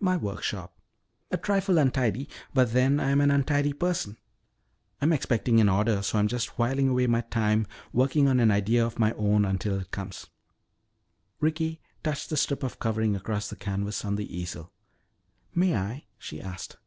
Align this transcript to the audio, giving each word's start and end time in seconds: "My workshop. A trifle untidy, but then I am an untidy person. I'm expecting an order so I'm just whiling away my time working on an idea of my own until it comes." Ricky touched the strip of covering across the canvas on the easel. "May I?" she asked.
"My 0.00 0.16
workshop. 0.16 0.80
A 1.30 1.36
trifle 1.36 1.76
untidy, 1.76 2.30
but 2.54 2.72
then 2.72 2.98
I 2.98 3.10
am 3.10 3.20
an 3.20 3.30
untidy 3.30 3.74
person. 3.74 4.16
I'm 5.02 5.12
expecting 5.12 5.60
an 5.60 5.68
order 5.68 6.00
so 6.00 6.18
I'm 6.18 6.28
just 6.28 6.58
whiling 6.58 6.88
away 6.88 7.06
my 7.08 7.20
time 7.20 7.66
working 7.92 8.26
on 8.26 8.40
an 8.40 8.50
idea 8.50 8.86
of 8.86 8.98
my 8.98 9.12
own 9.12 9.44
until 9.44 9.78
it 9.78 9.90
comes." 9.90 10.28
Ricky 11.40 11.82
touched 12.02 12.30
the 12.30 12.38
strip 12.38 12.62
of 12.62 12.78
covering 12.78 13.14
across 13.14 13.50
the 13.50 13.56
canvas 13.56 14.02
on 14.02 14.16
the 14.16 14.34
easel. 14.34 14.72
"May 15.54 15.76
I?" 15.76 16.04
she 16.16 16.40
asked. 16.40 16.78